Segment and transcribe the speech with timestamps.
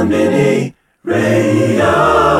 [0.00, 0.72] Konbini
[1.04, 2.39] Radio.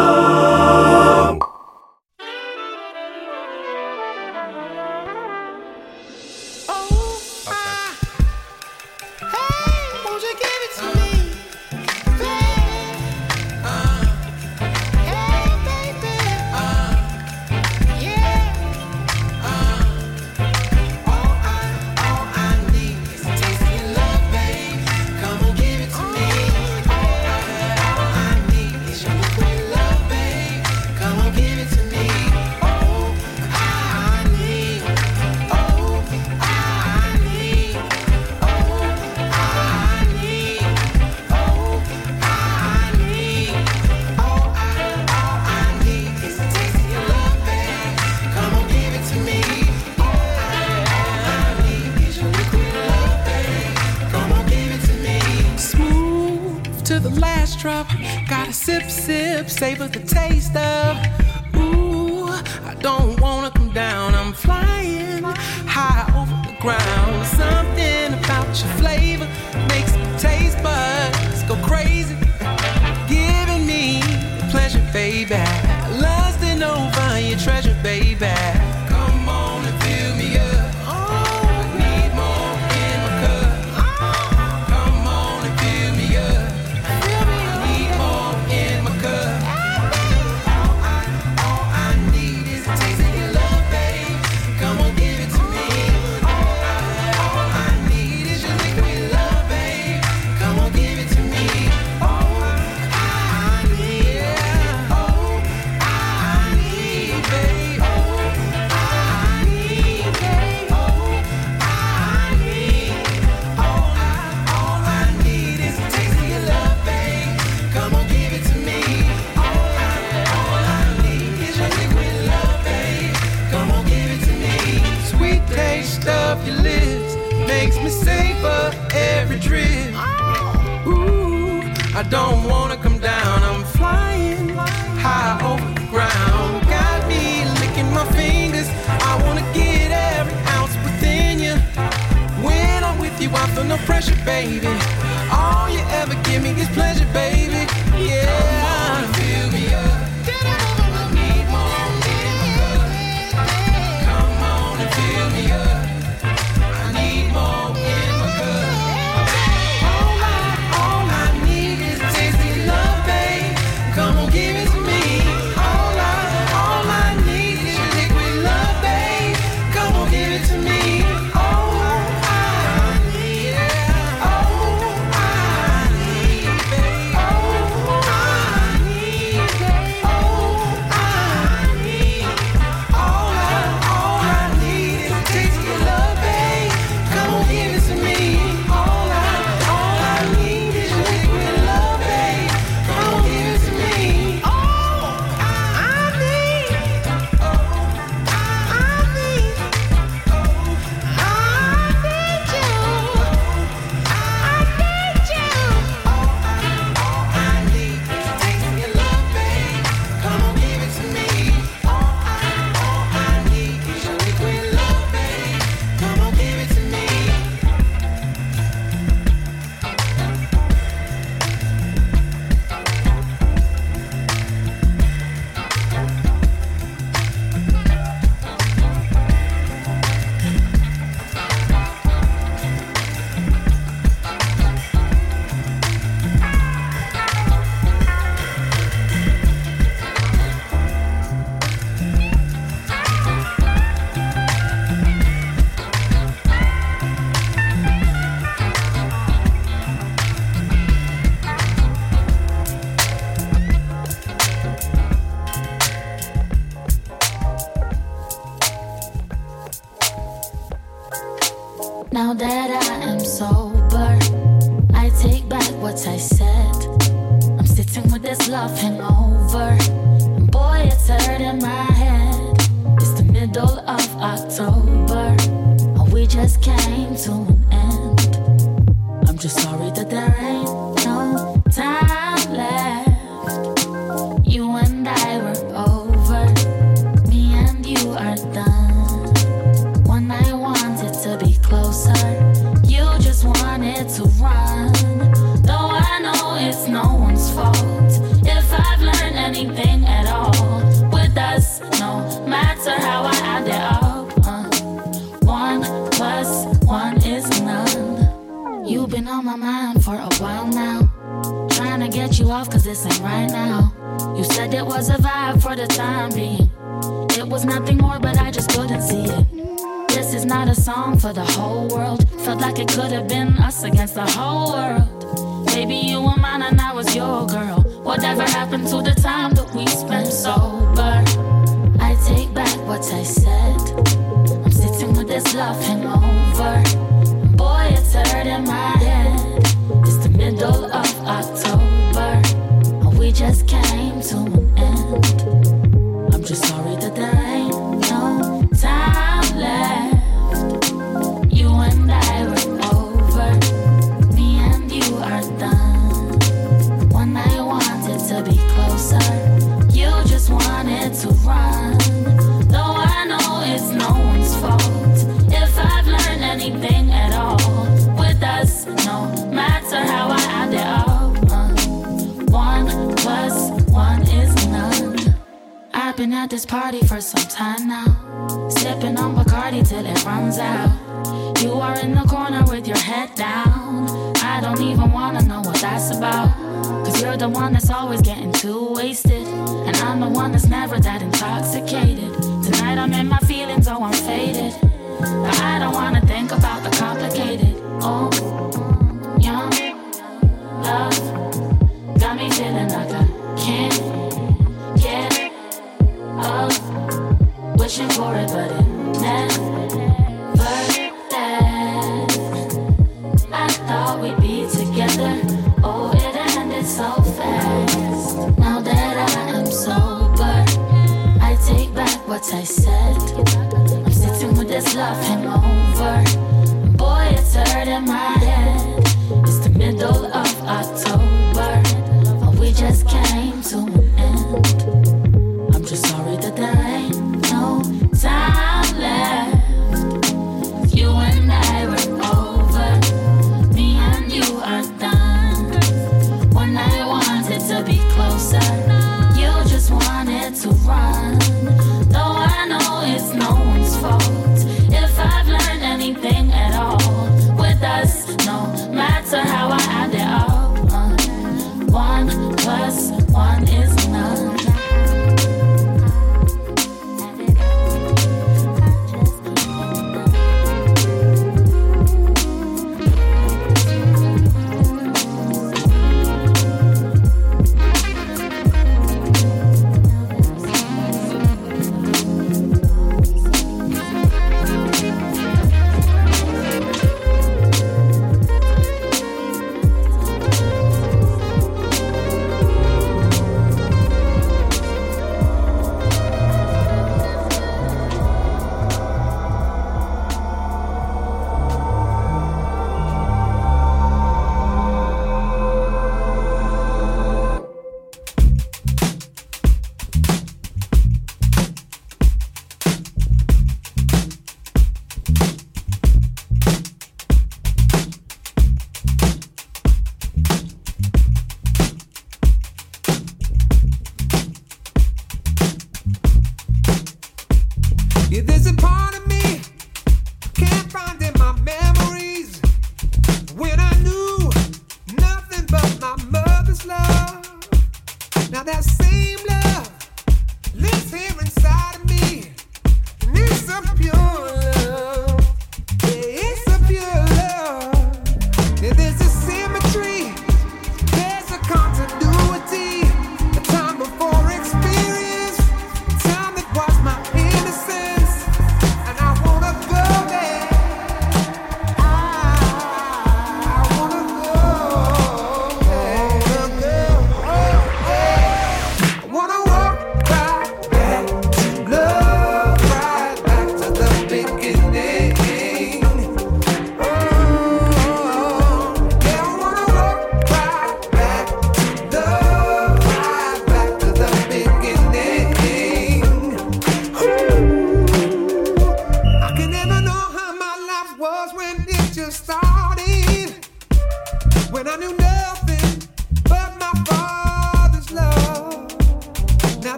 [343.40, 346.34] Just came to an end.
[346.34, 346.89] I'm just sorry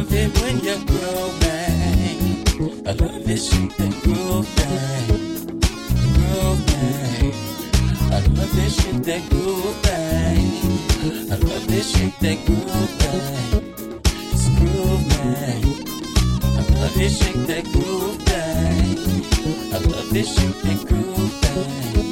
[0.00, 2.20] love it when you're growing.
[2.86, 5.06] I love it, shoot that groove back.
[6.16, 7.34] Groove back.
[8.10, 10.38] I love it, shit that groove back.
[11.30, 13.62] I love this shit that groove back.
[14.32, 15.64] It's groove back.
[16.44, 18.98] I love this shit that groove back.
[19.74, 22.09] I love this shit that groove back.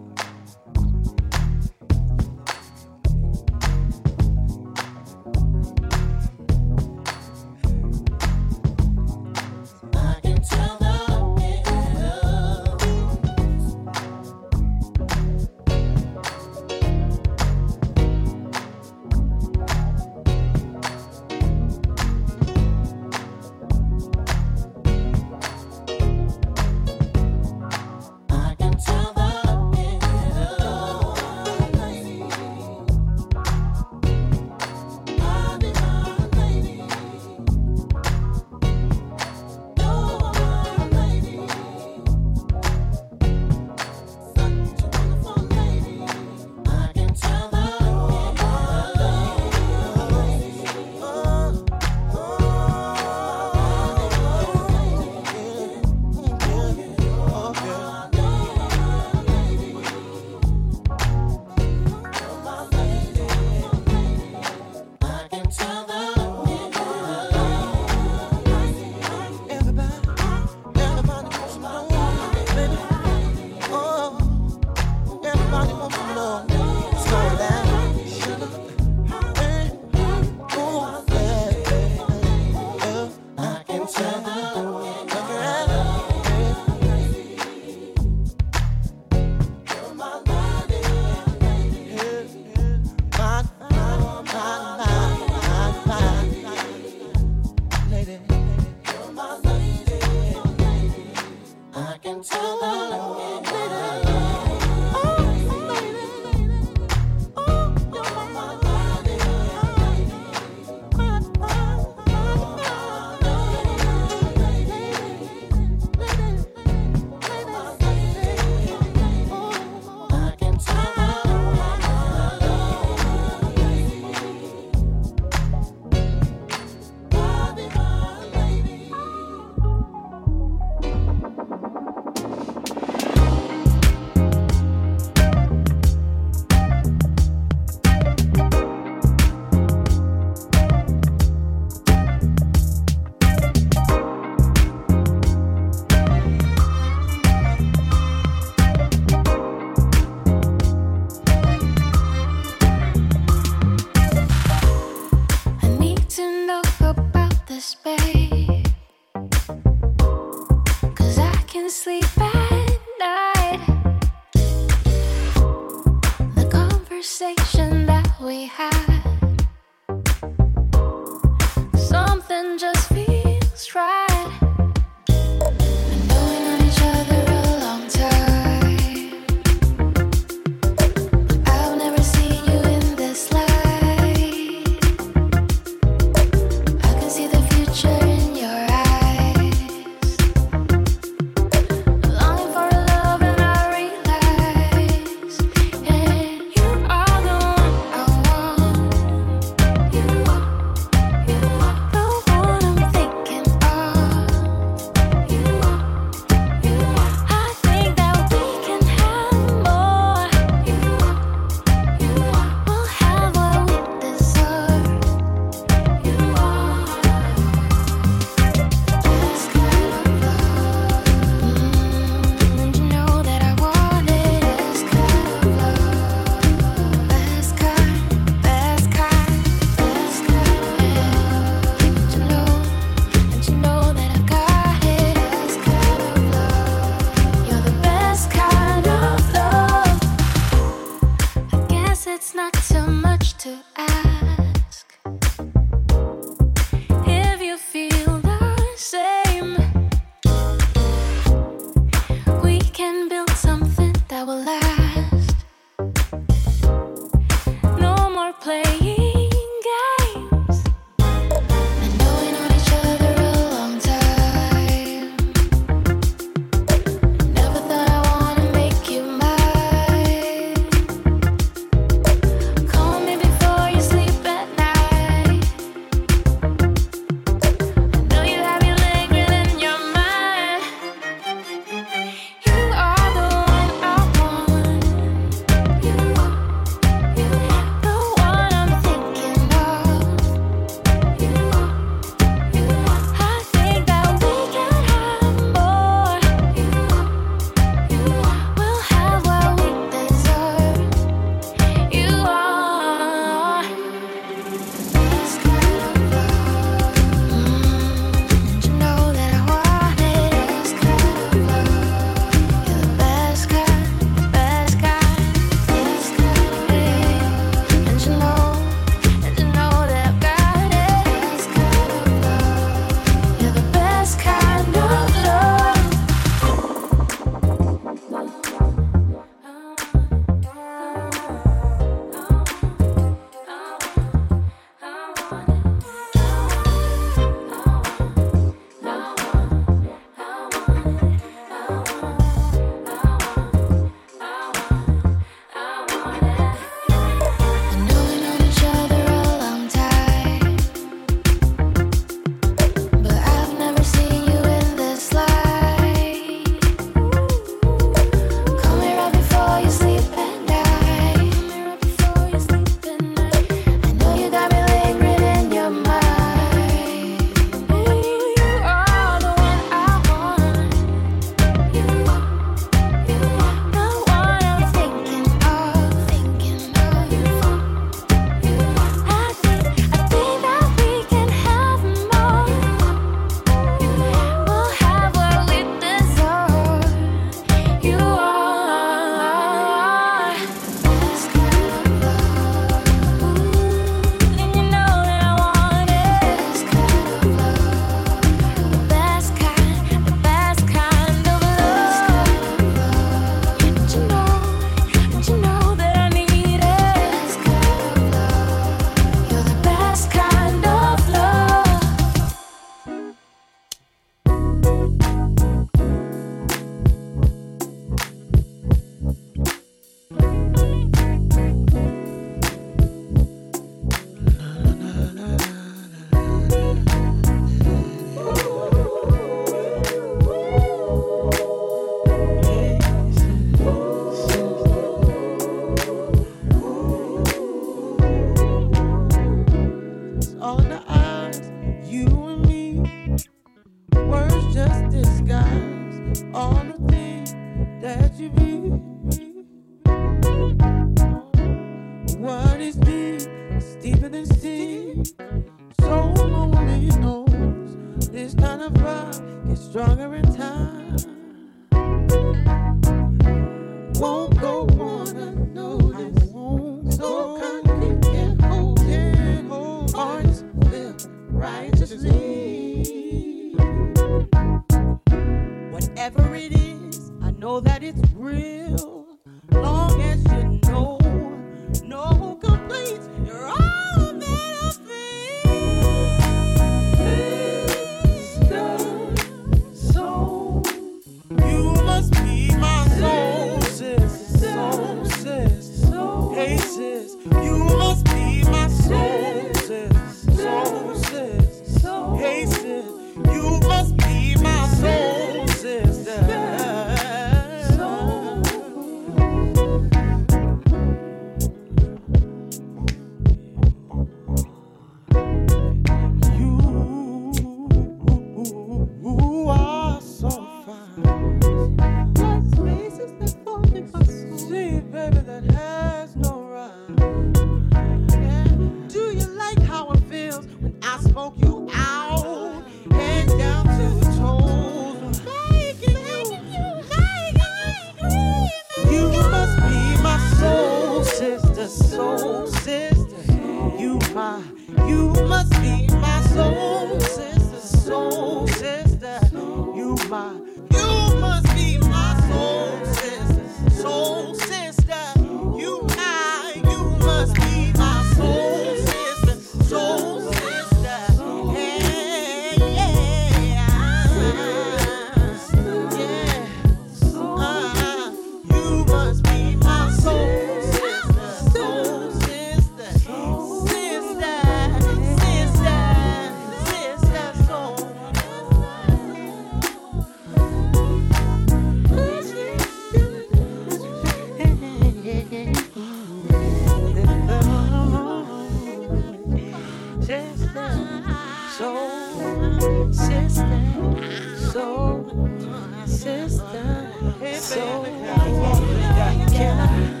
[599.41, 600.00] Yeah.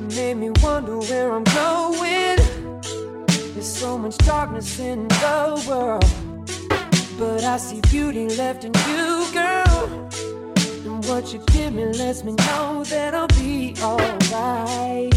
[0.00, 2.36] It made me wonder where I'm going.
[3.52, 6.04] There's so much darkness in the world.
[7.18, 10.08] But I see beauty left in you, girl.
[10.86, 15.12] And what you give me lets me know that I'll be alright.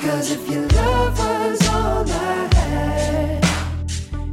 [0.00, 3.44] Cause if your love was all I had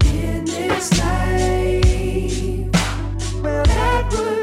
[0.06, 2.72] in this life,
[3.44, 4.43] well, that would.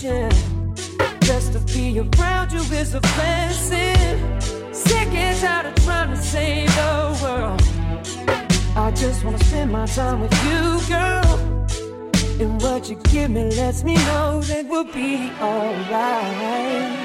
[0.00, 0.30] question.
[1.20, 4.42] Just to be around you is a blessing.
[4.72, 7.62] Sick and tired of trying to save the world.
[8.76, 11.38] I just wanna spend my time with you, girl.
[12.40, 16.96] And what you give me lets me know that we'll be alright.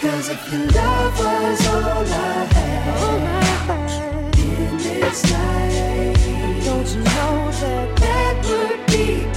[0.00, 6.88] Cause if your love was all I had, all I had in this life, don't
[6.94, 9.27] you know that that would be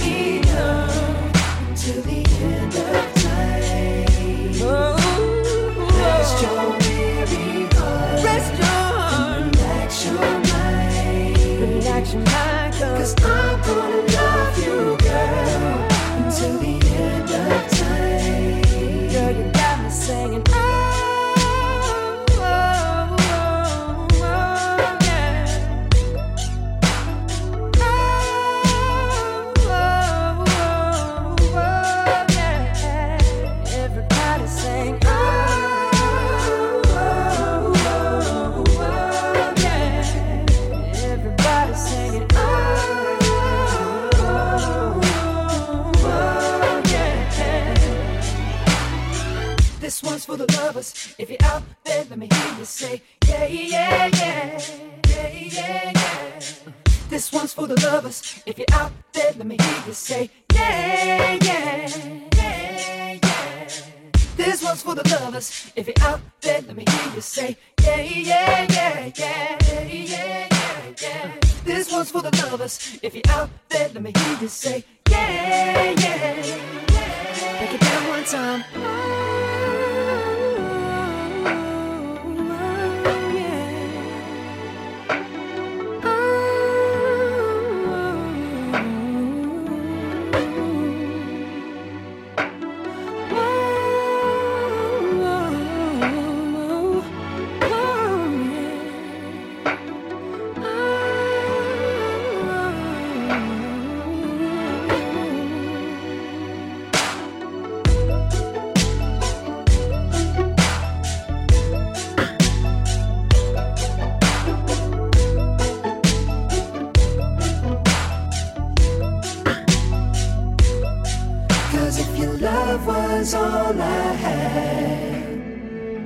[123.22, 125.22] was all I had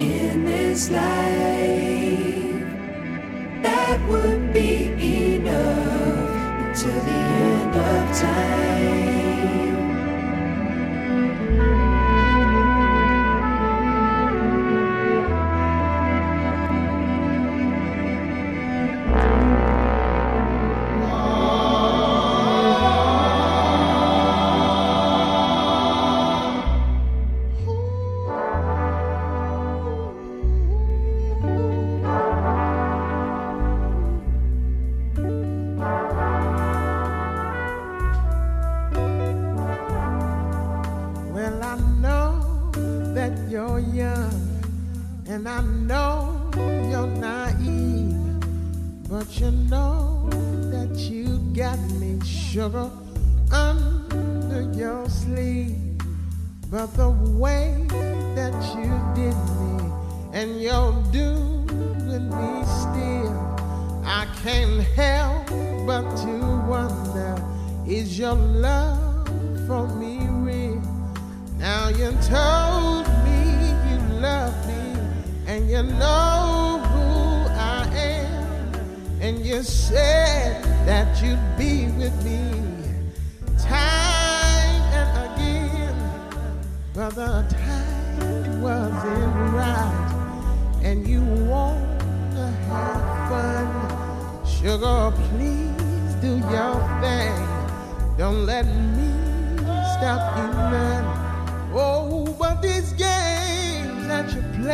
[0.03, 2.61] in this life.
[3.63, 4.36] That would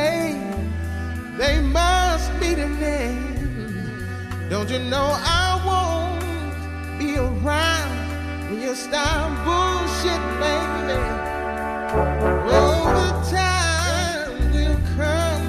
[0.03, 0.73] name.
[1.39, 3.23] They must be the name.
[4.53, 5.09] Don't you know
[5.41, 7.93] I won't be around
[8.49, 11.03] when you stop bullshit, baby?
[12.65, 13.09] Over
[13.41, 15.49] time will come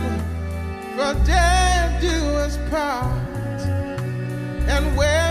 [0.96, 3.62] for death do us part.
[4.74, 5.23] And where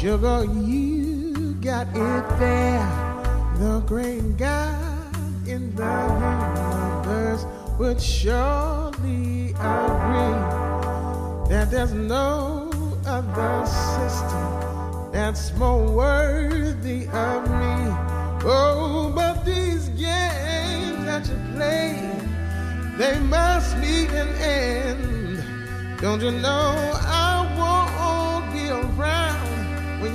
[0.00, 2.88] Sugar, you got it there.
[3.56, 5.14] The great God
[5.46, 7.44] in the universe
[7.78, 10.40] would surely agree
[11.50, 12.70] that there's no
[13.04, 17.92] other system that's more worthy of me.
[18.42, 22.00] Oh, but these games that you play,
[22.96, 26.00] they must meet an end.
[26.00, 26.90] Don't you know?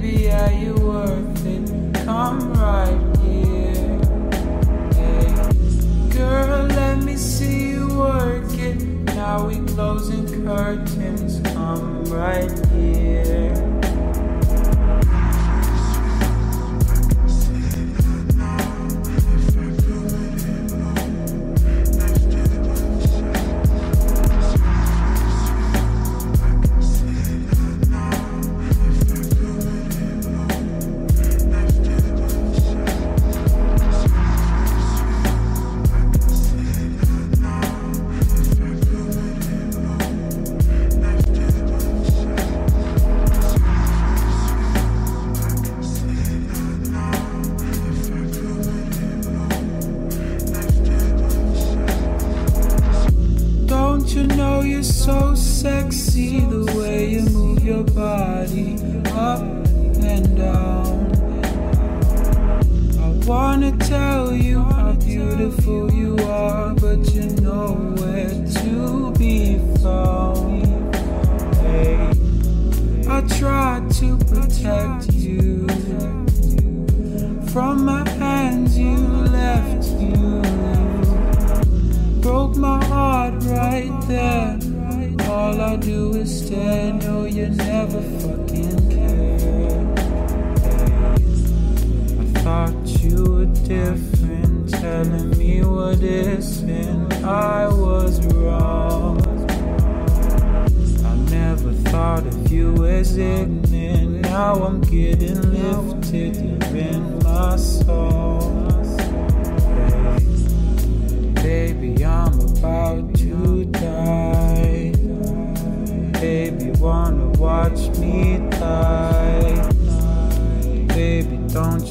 [0.00, 2.04] Baby, are you worth it?
[2.06, 3.98] Come right here.
[4.94, 6.08] Hey.
[6.08, 8.80] Girl, let me see you work it.
[9.14, 11.40] Now we closing curtains.
[11.52, 13.59] Come right here.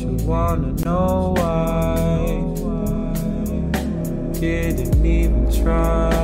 [0.02, 2.44] you wanna know why.
[4.40, 6.19] Didn't even try.